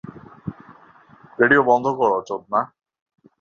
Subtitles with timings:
[1.39, 2.59] Radio বন্ধ করো, চোদনা!